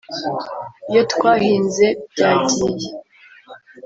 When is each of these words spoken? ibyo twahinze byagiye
ibyo 0.85 1.01
twahinze 1.11 1.87
byagiye 2.11 2.89